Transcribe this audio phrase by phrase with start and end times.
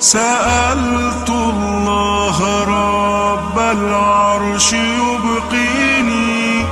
[0.00, 6.64] سألت الله رب العرش يبقيني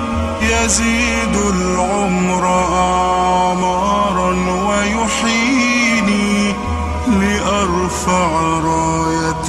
[0.42, 4.30] يزيد العمر أعمارا
[4.68, 6.52] ويحييني
[7.21, 8.28] لأرفع
[8.65, 9.49] راية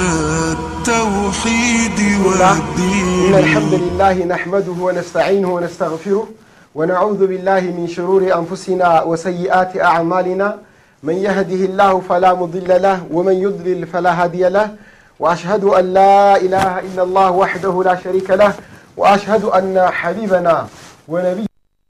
[0.51, 6.27] التوحيد إن الحمد والدين لله نحمده ونستعينه ونستغفره
[6.75, 10.57] ونعوذ بالله من شرور أنفسنا وسيئات أعمالنا
[11.03, 14.75] من يهده الله فلا مضل له ومن يضلل فلا هادي له
[15.19, 18.53] وأشهد أن لا إله إلا الله وحده لا شريك له
[18.97, 20.67] وأشهد أن حبيبنا
[21.07, 21.47] ونبينا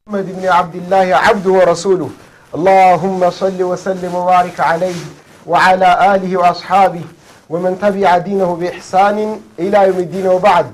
[0.08, 2.10] محمد بن عبد الله عبده ورسوله.
[2.56, 5.02] اللهم صل وسلم وبارك عليه
[5.48, 7.02] وعلى آله وأصحابه
[7.50, 10.66] ومن تبع دينه بإحسان إلى يوم الدين وبعد.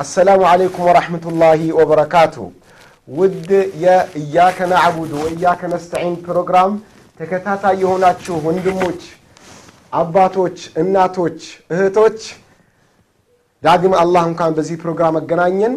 [0.00, 2.50] السلام عليكم ورحمة الله وبركاته.
[3.08, 6.80] ود يا إياك نعبد وإياك نستعين بروجرام
[7.22, 9.02] ተከታታይ የሆናችሁ ወንድሞች፣
[9.92, 11.38] አባቶች፣ እናቶች፣
[11.72, 12.18] እህቶች
[13.62, 15.74] ዳግም አላህ እንኳን በዚህ ፕሮግራም አገናኘን።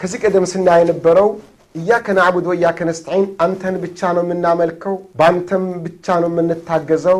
[0.00, 1.28] ከዚህ ቀደም ስናይ የነበረው
[1.74, 7.18] እያከ ናዕቡድ ወእያከ ነስተዒን አንተን ብቻ ነው የምናመልከው፣ በአንተም ብቻ ነው የምንታገዘው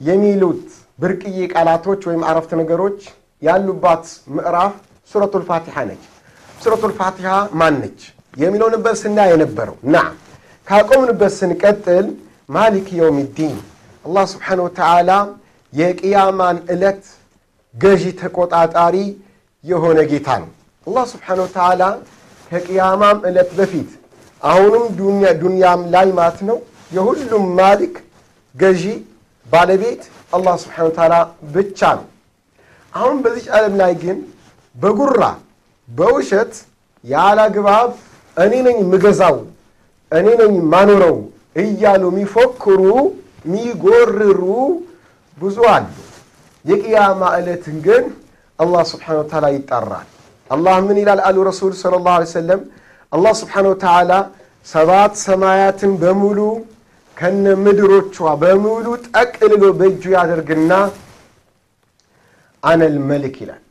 [0.00, 0.64] የሚሉት
[0.98, 3.00] ብርቅዬ ቃላቶች ወይም አረፍተ ነገሮች
[3.42, 4.74] ያሉባት ምዕራፍ
[5.10, 6.02] ሱረቱል ፋቲሓ ነች።
[6.58, 8.00] ሱረቱል ፋቲሓ ማን ነች
[8.36, 10.12] የሚለው ነበር ስናይ የነበረው። ናም
[10.66, 12.08] ካቆምንበት ስንቀጥል
[12.50, 13.54] ማሊክ የውም ዲን
[14.04, 15.10] አላህ ስብሓነሁ ወተዓላ
[15.72, 17.02] የቅያማን ዕለት
[17.74, 18.96] ገዢ ተቆጣጣሪ
[19.64, 20.50] የሆነ ጌታ ነው።
[20.86, 21.82] አላህ ስብሓነሁ ወተዓላ
[22.50, 23.90] ከቅያማም ዕለት በፊት
[24.42, 24.84] አሁንም
[25.40, 26.58] ዱንያም ላይ ማለት ነው
[26.90, 27.94] የሁሉም ማሊክ
[28.54, 28.84] ገዢ
[29.46, 31.14] ባለቤት አላህ ስብሓነሁ ወተዓላ
[31.54, 32.06] ብቻ ነው።
[32.92, 34.18] አሁን በዚች ዓለም ላይ ግን
[34.74, 35.22] በጉራ
[35.88, 36.52] በውሸት
[37.04, 37.90] ያለ አግባብ
[38.36, 39.36] እኔ ነኝ ምገዛው
[40.12, 41.16] እኔ ነኝ ማኖረው
[41.56, 42.80] እያሉ የሚፎክሩ
[43.44, 44.42] የሚጎርሩ
[45.38, 45.86] ብዙ አሉ።
[46.64, 48.04] የቅያማ ዕለትን ግን
[48.58, 50.08] አላህ ስብሓነሁ ወተዓላ ይጠራል።
[50.50, 52.60] አላህ ምን ይላል አሉ ረሱል ሰለላሁ ዐለይሂ ወሰለም
[53.12, 54.12] አላህ ስብሓነሁ ወተዓላ
[54.66, 56.38] ሰባት ሰማያትን በሙሉ
[57.16, 60.72] ከነ ምድሮቿ በሙሉ ጠቅልሎ በእጁ ያደርግና
[62.62, 63.62] አነል መልክ ይላል።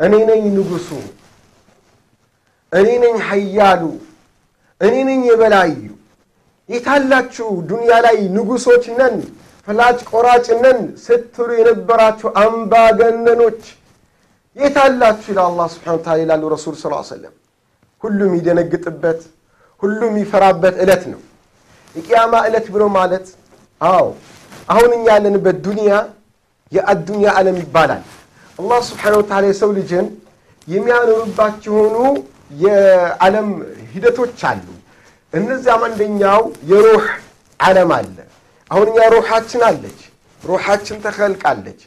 [0.00, 0.88] እኔ ነኝ ንጉሱ፣
[2.72, 3.82] እኔ ነኝ ሀያሉ፣
[4.80, 5.74] እኔ ነኝ የበላዩ።
[6.68, 9.16] የታላችሁ ዱንያ ላይ ንጉሶች ነን፣
[9.68, 13.62] ፍላጭ ቆራጭ ነን ስትሉ የነበራችሁ አምባገነኖች
[14.56, 17.34] የታላችሁ ይላል አላህ ስብሓነሁ ወተዓላ ይላሉ ረሱል ስ ሰለም።
[18.02, 19.20] ሁሉም የሚደነግጥበት
[19.82, 21.20] ሁሉም የሚፈራበት ዕለት ነው
[21.94, 23.26] የቅያማ ዕለት ብሎ ማለት
[23.80, 24.04] አዎ
[24.68, 25.92] አሁን እኛ ያለንበት ዱንያ
[26.72, 28.02] የአዱንያ ዓለም ይባላል።
[28.58, 30.06] አላህ ስብሓነሁ ወተዓላ የሰው ልጅን
[30.68, 31.96] የሚያኖሩባቸው የሆኑ
[32.64, 33.48] የዓለም
[33.92, 34.66] ሂደቶች አሉ።
[35.32, 37.04] እነዚያም አንደኛው የሩህ
[37.60, 38.16] ዓለም አለ።
[38.70, 40.00] አሁን እኛ ሩሓችን አለች፣
[40.42, 41.80] ሩሓችን ተኸልቃለች።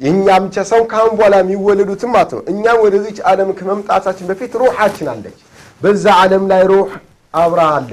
[0.00, 5.38] የእኛ ብቻ ሰው ከአሁን በኋላ የሚወለዱትም ማለት ነው። እኛም ወደዚች ዓለም ከመምጣታችን በፊት ሩሓችን አለች።
[5.80, 6.90] በዛ ዓለም ላይ ሩህ
[7.34, 7.90] አብራ አለ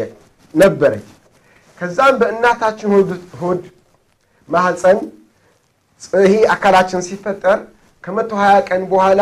[0.53, 1.07] ነበረች።
[1.77, 2.91] ከዛም በእናታችን
[3.41, 3.63] ሆድ
[4.49, 4.99] ማህፀን
[6.21, 7.59] ይሄ አካላችን ሲፈጠር
[8.03, 9.21] ከመቶ ሀያ ቀን በኋላ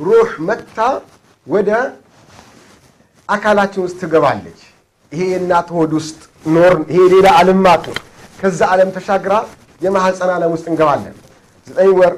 [0.00, 0.78] ሩህ መጥታ
[1.46, 1.70] ወደ
[3.28, 4.60] አካላችን ውስጥ ትገባለች።
[5.14, 6.18] ይሄ የእናት ሆድ ውስጥ
[6.54, 7.98] ኖር ይሄ ሌላ ዓለም ማለት
[8.40, 9.34] ከዛ ዓለም ተሻግራ
[9.80, 11.14] የማህፀን ዓለም ውስጥ እንገባለን።
[11.66, 12.14] ዘጠኝ ወር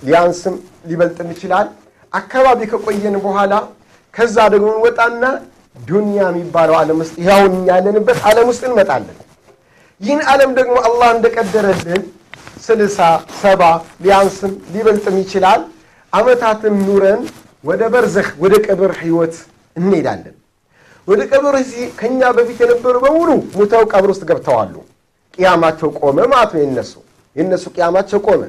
[0.00, 0.54] ሊያንስም
[0.88, 1.66] ሊበልጥም ይችላል።
[2.12, 3.52] አካባቢ ከቆየን በኋላ
[4.14, 5.24] ከዛ ደግሞ እንወጣና
[5.82, 9.18] ዱንያ የሚባለው ዓለም ውስጥ ይኸውን ያለንበት ዓለም ውስጥ እንመጣለን።
[10.00, 12.02] ይህን ዓለም ደግሞ አላህ እንደቀደረልን
[12.66, 12.98] ስልሳ
[13.42, 13.62] ሰባ
[14.04, 15.60] ሊያንስም ሊበልጥም ይችላል።
[16.12, 17.20] ዓመታትን ኑረን
[17.64, 19.34] ወደ በርዘኽ ወደ ቀብር ህይወት
[19.76, 20.34] እንሄዳለን።
[21.10, 21.54] ወደ ቀብር
[21.98, 24.74] ከኛ በፊት የነበሩ በሙሉ ሙተው ቀብር ውስጥ ገብተዋሉ።
[25.38, 26.92] ቅያማቸው ቆመ ማለት ነው። የነሱ
[27.36, 28.42] የነሱ ቅያማቸው ቆመ።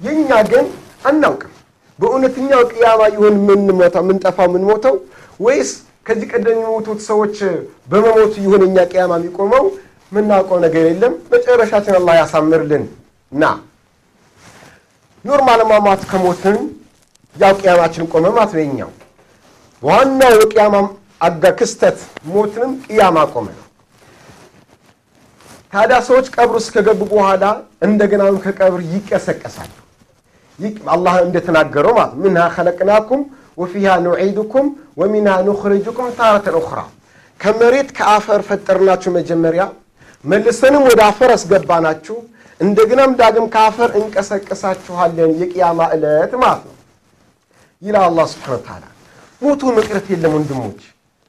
[0.00, 0.66] የእኛ ግን
[1.04, 1.52] አናውቅም።
[1.98, 4.94] በእውነተኛው ቅያማ ይሆን የምንሞተው የምንጠፋው የምንሞተው
[5.40, 5.70] ወይስ
[6.06, 7.36] ከዚህ ቀደም የሞቱት ሰዎች
[7.90, 9.64] በመሞቱ ይሁን የኛ ቅያማ የሚቆመው
[10.12, 12.84] የምናውቀው ነገር የለም። መጨረሻችን አላህ ያሳምርልን።
[13.32, 13.44] ና
[15.24, 16.58] normal ማማት ከሞትን
[17.36, 18.90] ያው ቅያማችን ቆመ ማለት ነው። የኛው
[19.82, 20.76] ዋናው የቅያማ
[21.20, 23.46] አጋ ክስተት ሞትንም ቅያማ ቆመ
[25.72, 27.44] ታዲያ ሰዎች ቀብር ውስጥ ከገቡ በኋላ
[27.86, 29.70] እንደገናም ከቀብር ይቀሰቀሳሉ።
[30.94, 33.22] አላህ እንደተናገረው ማለት ምንሃ ኸለቅናኩም
[33.58, 34.66] ወፊሃ ኑዒዱኩም
[35.00, 36.80] ወሚንሃ ኑኽሪጁኩም ታረተን ኡኽራ
[37.40, 39.62] ከመሬት ከአፈር ፈጠርናችሁ መጀመሪያ
[40.24, 42.16] መልሰንም ወደ አፈር አስገባናችሁ
[42.60, 46.76] እንደገናም ዳግም ከአፈር እንቀሰቅሳችኋለን የቅያማ ዕለት ማለት ነው
[47.82, 48.84] ይላል አላህ ስብሓነሁ ወተዓላ።
[49.42, 50.80] ሞቱ መቅረት የለም ወንድሞች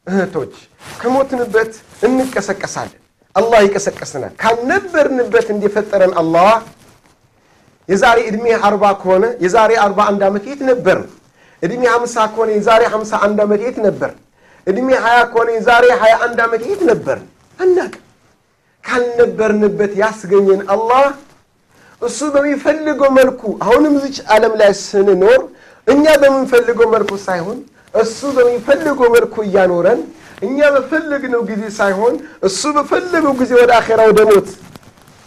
[0.08, 0.54] እህቶች፣
[1.02, 1.72] ከሞትንበት
[2.08, 3.02] እንቀሰቀሳለን።
[3.36, 6.52] አላህ ይቀሰቀስናል። ካልነበርንበት እንዲፈጠረን አላህ
[7.90, 10.98] የዛሬ ዕድሜ አርባ ከሆነ የዛሬ አርባ አንድ ዓመት የት ነበር?
[11.62, 14.12] ዕድሜ ሀምሳ ከሆነ የዛሬ ሀምሳ አንድ ዓመት የት ነበር?
[14.68, 17.18] ዕድሜ ሀያ ከሆነ የዛሬ ሀያ አንድ ዓመት የት ነበር?
[17.60, 18.02] አናውቅም።
[18.84, 21.06] ካልነበርንበት ያስገኘን አላህ
[22.02, 25.40] እሱ በሚፈልገው መልኩ አሁንም ዝች ዓለም ላይ ስንኖር
[25.88, 27.58] እኛ በምንፈልገው መልኩ ሳይሆን
[27.96, 30.00] እሱ በሚፈልገው መልኩ እያኖረን
[30.42, 32.16] እኛ በፈለግነው ጊዜ ሳይሆን
[32.48, 34.48] እሱ በፈለገው ጊዜ ወደ አኼራ ወደ ሞት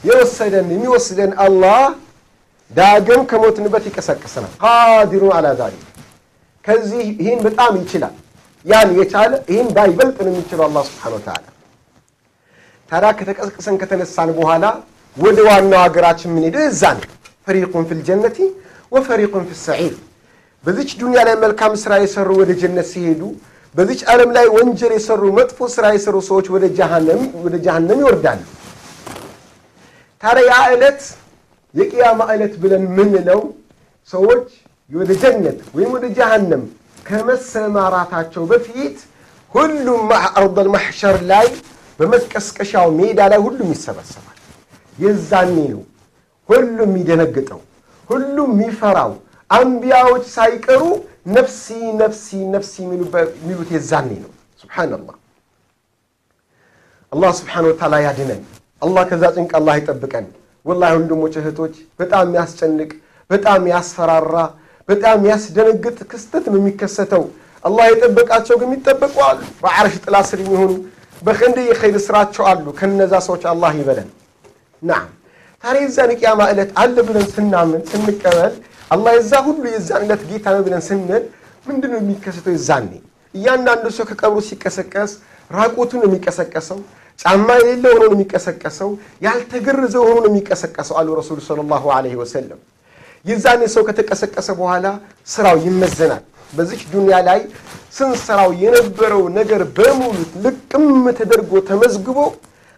[0.05, 1.81] የወሰደን የሚወስደን አላህ
[2.71, 5.85] ዳግም ከሞትንበት ይቀሰቅሰናል። ቃዲሩን አላ ዛሊክ
[6.65, 8.15] ከዚህ ይህን በጣም ይችላል።
[8.65, 11.45] ያን የቻለ ይህን ባይበልጥ ነው የሚችለው አላህ ስብሓነሁ ወተዓላ።
[12.91, 14.65] ታዲያ ከተቀስቅሰን ከተነሳን በኋላ
[15.17, 17.07] ወደ ዋናው ሀገራችን ምን ሄደው እዛ ነው።
[17.47, 18.39] ፈሪቁን ፊል ጀነቲ
[18.93, 19.95] ወፈሪቁን ፊ ሰዒር።
[20.65, 23.23] በዚች ዱንያ ላይ መልካም ስራ የሰሩ ወደ ጀነት ሲሄዱ፣
[23.75, 27.21] በዚች ዓለም ላይ ወንጀል የሰሩ መጥፎ ስራ የሰሩ ሰዎች ወደ ጀሃነም
[28.01, 28.41] ይወርዳሉ።
[30.23, 31.03] ታዲያ ያ ዕለት
[31.75, 33.41] የቅያማ ዕለት ብለን ምንለው
[34.11, 34.47] ሰዎች
[34.91, 36.63] ወደ ጀነት ወይም ወደ ጀሃነም
[37.09, 38.97] ከመሰማራታቸው በፊት
[39.53, 41.47] ሁሉም አርደል ማሕሸር ላይ
[41.99, 44.35] በመቀስቀሻው ሜዳ ላይ ሁሉም ይሰበሰባል።
[44.99, 45.83] የዛኔ ነው
[46.49, 47.61] ሁሉም የሚደነግጠው፣
[48.11, 49.13] ሁሉም የሚፈራው፣
[49.51, 50.83] አንቢያዎች ሳይቀሩ
[51.37, 51.65] ነፍሲ
[52.01, 54.31] ነፍሲ ነፍሲ የሚሉት የዛኔ ነው።
[54.63, 55.17] ሱብሓነላህ።
[57.13, 58.43] አላህ ስብሓነሁ ወተዓላ ያድነን።
[58.83, 60.27] አላህ ከዛ ጭንቅ አላህ ይጠብቀን።
[60.67, 62.91] ወላሂ ወንድሞች እህቶች፣ በጣም የሚያስጨንቅ
[63.31, 64.35] በጣም ያስፈራራ
[64.89, 67.25] በጣም ያስደነግጥ ክስተት ነው የሚከሰተው።
[67.65, 70.73] አላህ የጠበቃቸው ግን የሚጠበቁ አሉ። በዓርሽ ጥላ ስር የሚሆኑ
[71.23, 74.09] በክንድ የኸይር ስራቸው አሉ። ከነዛ ሰዎች አላህ ይበለን።
[74.83, 75.07] ናም
[75.65, 78.53] ታዲያ የዛን ቅያማ ዕለት አለ ብለን ስናምን ስንቀበል
[78.91, 81.25] አላህ የዛ ሁሉ የዛን ዕለት ጌታ ነው ብለን ስንል
[81.67, 82.53] ምንድን ነው የሚከሰተው?
[82.57, 82.91] የዛኔ
[83.35, 85.11] እያንዳንዱ ሰው ከቀብሩ ሲቀሰቀስ
[85.51, 86.79] ራቁቱን ነው የሚቀሰቀሰው።
[87.19, 88.91] ጫማ የሌለ ሆኖ ነው የሚቀሰቀሰው።
[89.27, 92.61] ያልተገረዘ ሆኖ ነው የሚቀሰቀሰው አሉ ረሱሉ ሰለላሁ ዐለይሂ ወሰለም።
[93.25, 94.87] የዛኔ ሰው ከተቀሰቀሰ በኋላ
[95.27, 97.41] ስራው ይመዘናል። በዚች ዱንያ ላይ
[97.97, 100.87] ስንሰራው የነበረው ነገር በሙሉ ልቅም
[101.19, 102.19] ተደርጎ ተመዝግቦ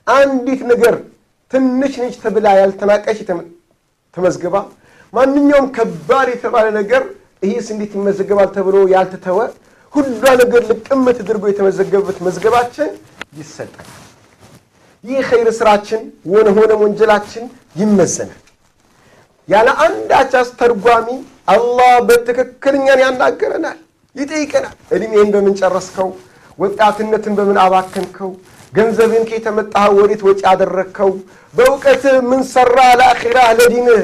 [0.06, 0.94] አንዲት ነገር
[1.52, 3.18] ትንሽ ነች ተብላ ያልተናቀች
[4.14, 4.54] ተመዝግባ
[5.12, 7.02] ማንኛውም ከባድ የተባለ ነገር
[7.42, 9.38] ይሄስ እንዴት ይመዘገባል ተብሎ ያልተተወ
[9.94, 10.06] ሁሏ
[10.42, 12.90] ነገር ልቅም ተደርጎ የተመዘገበበት መዝገባችን
[13.38, 13.88] ይሰጣል።
[15.04, 17.44] ይህ ኸይር ስራችን ሆነ ሆነ ወንጀላችን
[17.76, 18.40] ይመዘናል።
[19.48, 21.08] ያለ አንዳች አስተርጓሚ
[21.48, 23.78] አላህ በትክክልኛን ያናገረናል፣
[24.16, 26.08] ይጠይቀናል። እድሜህን በምን ጨረስከው?
[26.58, 28.30] ወጣትነትን በምን አባከንከው?
[28.72, 29.94] ገንዘብን ከየት መጣኸው?
[30.00, 31.10] ወዴት ወጪ አደረግከው?
[31.54, 34.02] በእውቀትህ ምን ሰራ ለአኺራህ ለዲንህ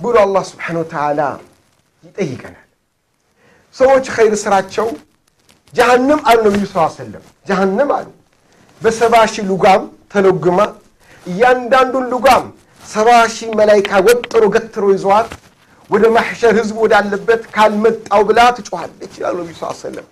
[0.00, 1.20] ብሎ አላህ ስብሓነሁ ወተዓላ
[2.04, 2.66] ይጠይቀናል።
[3.76, 4.86] ሰዎች ኸይር ስራቸው
[5.74, 8.06] ጀሃንም አሉ ነቢዩ ስ ሰለም ጀሃንም አሉ
[8.80, 9.82] በሰባ ሺህ ሉጋም
[10.12, 10.58] ተለጉማ
[11.26, 12.44] እያንዳንዱን ሉጋም
[12.84, 15.30] ሰባ ሺህ መላይካ ወጥሮ ገትሮ ይዘዋት
[15.90, 20.06] ወደ ማሕሸር ህዝቡ ወዳለበት ካልመጣው ብላ ትጮኋለች ይላሉ ነቢዩ ስ ሰለም።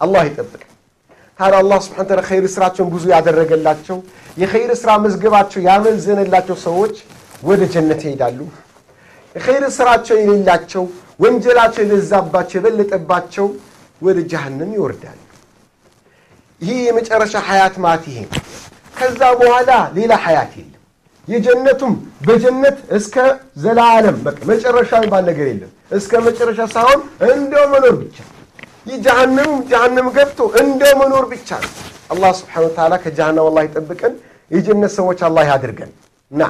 [0.00, 0.62] አላህ ይጠብቅ።
[1.38, 3.96] ታዲያ አላህ ስብሓነ ተዓላ ኸይር ስራቸውን ብዙ ያደረገላቸው
[4.36, 6.96] የኸይር ስራ መዝገባቸው ያመዘነላቸው ሰዎች
[7.42, 8.38] ወደ ጀነት ይሄዳሉ።
[9.34, 10.84] የኸይር ስራቸው የሌላቸው
[11.20, 13.46] ወንጀላቸው የበዛባቸው የበለጠባቸው
[14.02, 15.18] ወደ ጀሃነም ይወርዳሉ።
[16.60, 18.18] ይህ የመጨረሻ ሀያት ማለት ይሄ
[18.96, 20.76] ከዛ በኋላ ሌላ ሀያት የለም።
[21.28, 21.92] የጀነቱም
[22.26, 23.16] በጀነት እስከ
[23.64, 28.16] ዘላለም በቃ መጨረሻ የሚባል ነገር የለም። እስከ መጨረሻ ሳይሆን እንደው መኖር ብቻ።
[28.86, 31.72] ይህ ጀሃነሙም ጀሃነም ገብቶ እንደው መኖር ብቻ ነው።
[32.10, 34.14] አላህ ስብሓነሁ ወተዓላ ከጀሃነም አላህ ይጠብቀን፣
[34.50, 35.90] የጀነት ሰዎች አላህ ያድርገን።
[36.32, 36.48] ና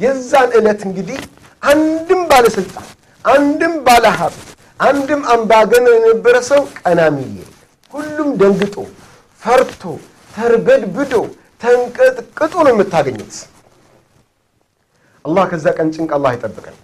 [0.00, 1.18] የዛን ዕለት እንግዲህ
[1.64, 2.86] አንድም ባለስልጣን፣
[3.24, 4.40] አንድም ባለሀብት፣
[4.80, 7.50] አንድም አምባገነን የነበረ ሰው ቀና ሚል የለም።
[7.94, 8.76] ሁሉም ደንግጦ
[9.42, 9.82] ፈርቶ
[10.30, 11.14] ተርበድብዶ
[11.62, 13.34] ተንቀጥቅጦ ነው የምታገኙት።
[15.24, 16.76] አላህ ከዛ ቀን ጭንቅ አላህ ይጠብቀን።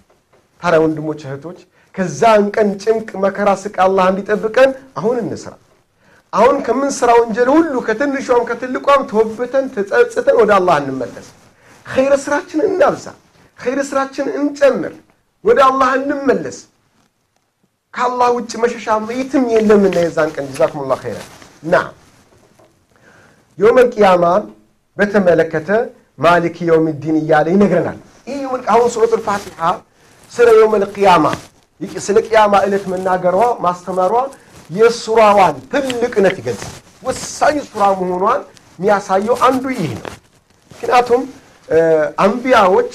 [0.61, 1.59] ታዲያ ወንድሞች እህቶች፣
[1.95, 5.53] ከዛን ቀን ጭንቅ መከራ ስቃ አላህ እንዲጠብቀን አሁን እንስራ።
[6.33, 11.27] አሁን ከምንስራ ወንጀል ሁሉ ከትንሿም ከትልቋም ተወብተን ተጸጽተን ወደ አላህ እንመለስ።
[11.85, 13.05] ኸይረ ስራችን እናብዛ፣
[13.61, 14.93] ኸይረ ስራችን እንጨምር፣
[15.45, 16.57] ወደ አላህ እንመለስ።
[17.93, 21.27] ከአላህ ውጭ መሸሻ የትም የለምና የዛን ቀን ጀዛኩሙላህ ኸይረን
[21.63, 21.75] ና
[23.57, 24.43] የውመል ቂያማን
[24.97, 25.69] በተመለከተ
[26.19, 28.39] ማሊክ የውም ዲን እያለ ይነግረናል። ይህ
[28.73, 29.59] አሁን ሱረቱል ፋቲሓ
[30.31, 31.25] ስለ የውመል ቂያማ
[32.05, 34.13] ስለ ቂያማ ዕለት መናገሯ ማስተማሯ
[34.69, 38.41] የሱራዋን ትልቅነት ይገልጻል። ወሳኝ ሱራ መሆኗን
[38.79, 40.05] የሚያሳየው አንዱ ይህ ነው።
[40.71, 41.21] ምክንያቱም
[42.23, 42.93] አንቢያዎች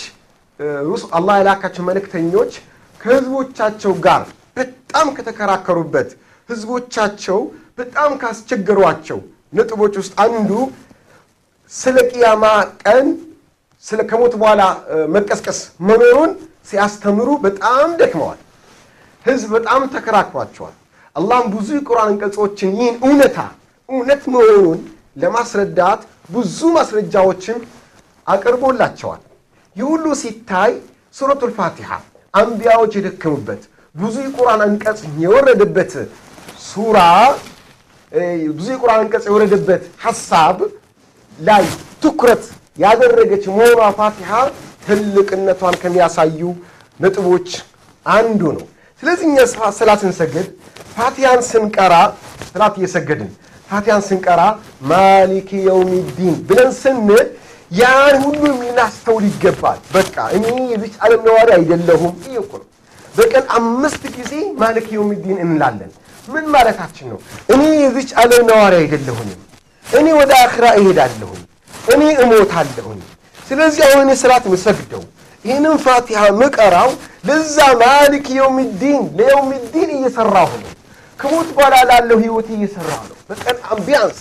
[1.18, 2.52] አላህ የላካቸው መልእክተኞች
[3.00, 4.22] ከህዝቦቻቸው ጋር
[4.56, 6.10] በጣም ከተከራከሩበት
[6.48, 7.38] ህዝቦቻቸው
[7.78, 9.18] በጣም ካስቸገሯቸው
[9.52, 10.50] ነጥቦች ውስጥ አንዱ
[11.72, 12.44] ስለ ቅያማ
[12.84, 13.06] ቀን
[13.84, 14.62] ስለ ከሞት በኋላ
[15.14, 15.58] መቀስቀስ
[15.88, 16.30] መኖሩን
[16.68, 18.40] ሲያስተምሩ በጣም ደክመዋል።
[19.24, 20.74] ህዝብ በጣም ተከራክሯቸዋል።
[21.16, 23.38] አላህም ብዙ የቁርአን አንቀጾችን ይህን እውነታ
[23.88, 24.80] እውነት መሆኑን
[25.16, 27.58] ለማስረዳት ብዙ ማስረጃዎችን
[28.26, 29.22] አቅርቦላቸዋል።
[29.76, 30.72] ይህ ሁሉ ሲታይ
[31.14, 31.90] ሱረቱል ፋቲሓ
[32.34, 33.62] አንቢያዎች የደከሙበት
[33.94, 35.92] ብዙ የቁርአን አንቀጽ የወረደበት
[36.66, 36.98] ሱራ
[38.56, 40.58] ብዙ የቁርአን አንቀጽ የወረደበት ሐሳብ
[41.38, 41.64] ላይ
[42.02, 42.44] ትኩረት
[42.78, 44.30] ያደረገች መሆኗ ፋቲሓ
[44.86, 46.40] ትልቅነቷን ከሚያሳዩ
[47.00, 47.48] ነጥቦች
[48.06, 48.64] አንዱ ነው።
[49.02, 49.38] ስለዚህ እኛ
[49.78, 50.46] ሰላት ስንሰግድ
[50.94, 51.94] ፋቲሃን ስንቀራ
[52.50, 53.30] ሰላት እየሰገድን
[53.68, 54.42] ፋቲሃን ስንቀራ
[54.90, 57.26] ማሊክ የውሚዲን ብለን ስንል
[57.70, 62.66] ያን ሁሉ ልናስተውል ይገባል። በቃ እኔ የዚች ዓለም ነዋሪ አይደለሁም። እኮ ነው።
[63.14, 65.90] በቀን አምስት ጊዜ ማሊክ የውሚዲን እንላለን።
[66.28, 67.18] ምን ማለታችን ነው?
[67.54, 69.40] እኔ የዚች ዓለም ነዋሪ አይደለሁኝም።
[69.86, 71.42] እኔ ወደ አኽራ እሄዳለሁኝ።
[71.92, 73.00] እኔ እሞታለሁኝ።
[73.48, 75.02] ስለዚህ አሁን ሰላት ምሰግደው
[75.44, 76.90] ይህንም ፋቲሃ ምቀራው
[77.28, 80.70] ለዛ ማሊክ የውሚዲን ለየውሚዲን እየሰራሁ ነው።
[81.20, 84.18] ከሞት በኋላ ላለው ህይወት እየሰራሁ ነው። በቀን ቢያንስ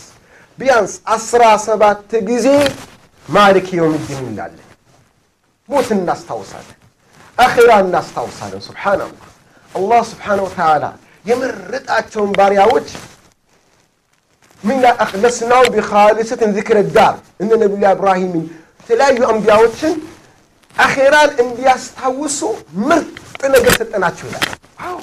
[0.60, 2.48] ቢያንስ አስራ ሰባት ጊዜ
[3.30, 4.62] ማሊክ የውሚዲን እንላለን።
[5.70, 6.78] ሞት እናስታውሳለን።
[7.38, 9.30] አኼራ እናስታውሳለን። ሱብሓነላህ
[9.72, 10.86] አላህ ስብሓነሁ ወተዓላ
[11.26, 12.90] የመረጣቸውን ባሪያዎች
[14.64, 18.44] ሚና አክለስናው ቢኻሊሰትን ዚክረ ዳር እነ ነቢዩላህ ኢብራሂምን
[18.80, 19.94] የተለያዩ አንቢያዎችን
[20.76, 22.40] አኼራን እንዲያስታውሱ
[22.88, 23.12] ምርጥ
[23.48, 24.48] ነገር ሰጠናቸው ይላል።
[24.80, 24.96] አዎ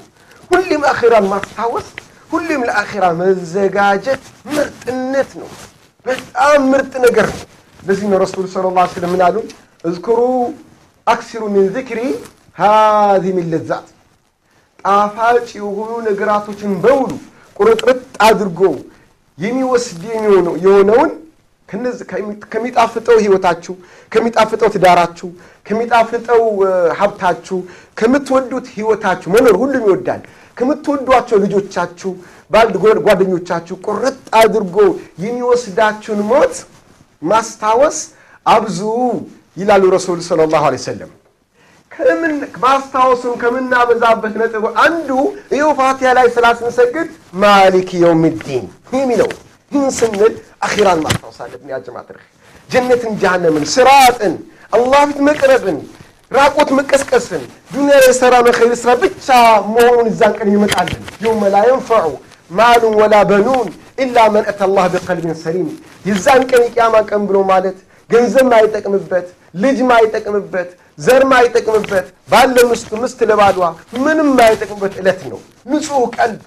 [0.50, 1.86] ሁሌም አኼራን ማስታወስ፣
[2.30, 5.50] ሁሌም ለአኼራ መዘጋጀት ምርጥነት ነው።
[6.06, 7.40] በጣም ምርጥ ነገር ነው።
[7.82, 9.36] ለዚህ ነው ረሱል ሰለላሁ ዐለይሂ ወሰለም ምን አሉ?
[9.84, 10.20] እዝኩሩ
[11.06, 12.00] አክሲሩ ሚን ዚክሪ
[13.28, 13.86] ሚን ለዛት
[14.84, 17.10] ጣፋጭ የሆኑ ነገራቶችን በሙሉ
[17.56, 17.98] ቁርጥርጥ
[18.28, 18.60] አድርጎ
[19.38, 20.02] የሚወስድ
[20.64, 21.10] የሆነውን
[22.52, 23.74] ከሚጣፍጠው ህይወታችሁ፣
[24.12, 25.28] ከሚጣፍጠው ትዳራችሁ፣
[25.66, 26.42] ከሚጣፍጠው
[26.98, 27.58] ሀብታችሁ፣
[27.98, 30.22] ከምትወዱት ህይወታችሁ መኖር ሁሉም ይወዳል።
[30.56, 32.10] ከምትወዷቸው ልጆቻችሁ፣
[32.50, 32.74] ባልድ
[33.06, 34.76] ጓደኞቻችሁ ቁርጥ አድርጎ
[35.24, 36.54] የሚወስዳችሁን ሞት
[37.22, 37.98] ማስታወስ
[38.46, 38.80] አብዙ
[39.56, 41.10] ይላሉ ረሱል ሰለላሁ ዐለይሂ ወሰለም።
[41.92, 45.08] ከምን ማስታወሱን ከምናበዛበት ነጥብ አንዱ
[45.54, 47.08] ይኸው ፋቲያ ላይ ሰላት ስንሰግድ
[47.42, 48.64] ማሊክ የውሚዲን
[48.94, 49.30] የሚለው
[49.72, 50.32] ይህን ስንል
[50.66, 52.06] አኺራን ማስታወስ አለብን። ያ ጀማዓ
[52.70, 54.34] ጀነትን፣ ጀሃነምን፣ ስራጥን፣
[54.72, 55.78] አላህ ፊት መቅረብን፣
[56.30, 59.26] ራቆት መቀስቀስን፣ ዱንያ ላይ የሰራነው ኸይር ስራ ብቻ
[59.74, 62.06] መሆኑን እዛን ቀን ይመጣልን። የውመ ላ የንፈዑ
[62.50, 65.69] ማሉን ወላ በኑን ኢላ መን አተ አላህ ቢቀልቢን ሰሊም።
[66.05, 67.77] የዛን ቀን የቅያማ ቀን ብሎ ማለት
[68.09, 69.27] ገንዘብ ማይጠቅምበት፣
[69.63, 73.59] ልጅ ማይጠቅምበት፣ ዘር ማይጠቅምበት፣ ባለ ምስቱ ምስት ለባሏ
[74.05, 75.39] ምንም ማይጠቅምበት ዕለት ነው።
[75.71, 76.41] ንጹሕ ቀልብ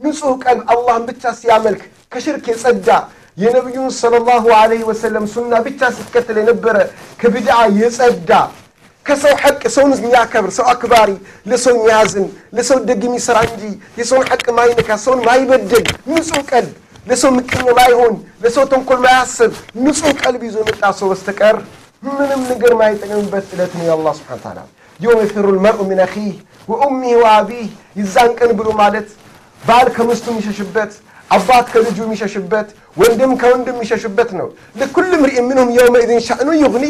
[0.00, 1.82] ንጹሕ ቀልብ አላህን ብቻ ሲያመልክ
[2.12, 2.88] ከሽርክ የጸዳ
[3.38, 6.76] የነቢዩን ሰለላሁ ዐለይሂ ወሰለም ሱና ብቻ ሲከተል የነበረ
[7.20, 8.30] ከቢድዓ የጸዳ
[9.06, 11.10] ከሰው ሐቅ ሰውን የሚያከብር ሰው አክባሪ፣
[11.50, 12.24] ለሰው የሚያዝን
[12.56, 13.62] ለሰው ደግ የሚሰራ እንጂ
[13.98, 16.72] የሰውን ሐቅ ማይነካ ሰውን ማይበደል ንጹሕ ቀልብ
[17.06, 19.52] ለሰው ምቀኛ ማይሆን ለሰው ተንኮል ማያስብ
[19.84, 21.56] ንጹሕ ቀልብ ይዞ የመጣ ሰው በስተቀር
[22.08, 24.60] ምንም ነገር ማይጠቅምበት ዕለት ነው የአላህ ስብሐነ ወተዓላ
[25.00, 26.28] የውመ የፊሩ ልመርኡ ሚን አኺህ
[26.68, 27.66] ወኡሚህ ወአቢህ
[28.00, 29.08] ይዛን ቀን ብሎ ማለት
[29.62, 30.92] ባል ከሚስቱ የሚሸሽበት
[31.30, 34.48] አባት ከልጁ የሚሸሽበት ወንድም ከወንድም የሚሸሽበት ነው።
[34.80, 36.84] ለኩል ምርእ ምንሁም የውመኢዝን ሻእኑ ዩግኒ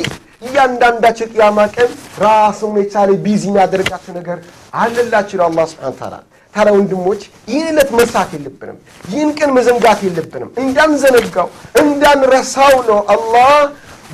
[0.47, 1.91] እያንዳንዳቸው ቅያማ ቀን
[2.25, 4.39] ራሱን የቻለ ቢዚ የሚያደርጋቸው ነገር
[4.81, 6.17] አለላቸው ይላል አላህ ሱብሓነሁ ወተዓላ።
[6.54, 11.48] ታዲያ ወንድሞች ይህን ዕለት መርሳት የለብንም። ይህን ቀን መዘንጋት የለብንም። እንዳንዘነጋው
[11.82, 13.54] እንዳንረሳው ነው አላህ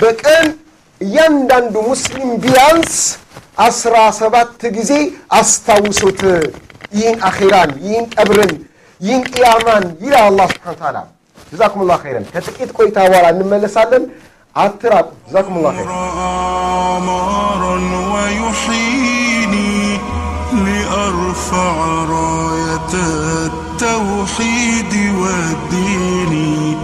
[0.01, 0.48] በቀን
[1.01, 2.94] እያንዳንዱ ሙስሊም ቢያንስ
[3.65, 4.91] አስራ ሰባት ጊዜ
[5.38, 6.22] አስታውሱት።
[6.94, 8.53] ይህን አኼራን፣ ይህን ቀብርን፣
[9.01, 10.98] ይህን ቅያማን ይላል አላህ ሱብሓነሁ ወተዓላ።
[11.51, 14.03] ጀዛኩም ላሁ ኸይረን። ከጥቂት ቆይታ በኋላ እንመለሳለን።
[14.56, 17.08] አትራቁ። ጀዛኩም ላሁ ኸይረን
[20.65, 22.93] لأرفع راية
[23.45, 26.76] التوحيد والدين.